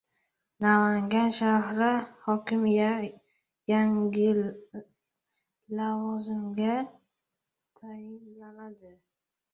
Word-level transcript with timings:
Namangan 0.59 1.29
shahri 1.39 1.91
hokimi 2.23 2.71
yangi 3.71 4.25
lavozimga 5.77 6.75
tayinlanadi 7.77 8.91